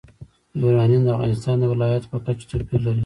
[0.61, 2.99] یورانیم د افغانستان د ولایاتو په کچه توپیر لري.